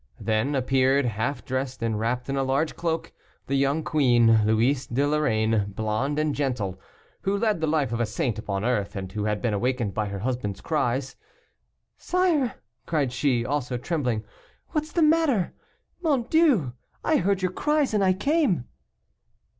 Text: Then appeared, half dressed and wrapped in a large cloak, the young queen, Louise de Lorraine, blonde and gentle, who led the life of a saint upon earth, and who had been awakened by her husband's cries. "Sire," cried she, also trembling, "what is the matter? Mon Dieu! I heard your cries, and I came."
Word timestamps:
Then 0.19 0.55
appeared, 0.55 1.05
half 1.05 1.45
dressed 1.45 1.83
and 1.83 1.99
wrapped 1.99 2.27
in 2.27 2.35
a 2.35 2.41
large 2.41 2.75
cloak, 2.75 3.11
the 3.45 3.53
young 3.53 3.83
queen, 3.83 4.43
Louise 4.47 4.87
de 4.87 5.07
Lorraine, 5.07 5.65
blonde 5.75 6.17
and 6.17 6.33
gentle, 6.33 6.79
who 7.21 7.37
led 7.37 7.61
the 7.61 7.67
life 7.67 7.91
of 7.91 7.99
a 7.99 8.07
saint 8.07 8.39
upon 8.39 8.65
earth, 8.65 8.95
and 8.95 9.11
who 9.11 9.25
had 9.25 9.43
been 9.43 9.53
awakened 9.53 9.93
by 9.93 10.07
her 10.07 10.17
husband's 10.17 10.59
cries. 10.59 11.17
"Sire," 11.97 12.55
cried 12.87 13.11
she, 13.13 13.45
also 13.45 13.77
trembling, 13.77 14.23
"what 14.69 14.83
is 14.85 14.93
the 14.93 15.03
matter? 15.03 15.53
Mon 16.01 16.23
Dieu! 16.23 16.73
I 17.03 17.17
heard 17.17 17.43
your 17.43 17.51
cries, 17.51 17.93
and 17.93 18.03
I 18.03 18.13
came." 18.13 18.65